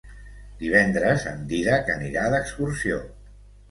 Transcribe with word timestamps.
Divendres 0.63 1.27
en 1.33 1.45
Dídac 1.53 1.95
anirà 1.99 2.29
d'excursió. 2.37 3.03